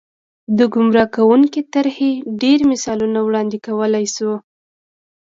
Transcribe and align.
د 0.57 0.59
ګمراه 0.73 1.07
کوونکې 1.15 1.61
طرحې 1.73 2.11
ډېر 2.41 2.59
مثالونه 2.71 3.19
وړاندې 3.23 3.57
کولای 3.67 4.05
شو. 4.15 4.31